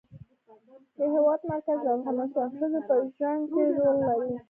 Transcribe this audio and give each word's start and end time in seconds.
د 0.97 0.99
هېواد 1.13 1.39
مرکز 1.49 1.77
د 1.83 1.87
افغان 1.97 2.19
ښځو 2.33 2.79
په 2.87 2.95
ژوند 3.17 3.43
کې 3.51 3.63
رول 3.75 3.97
لري. 4.07 4.33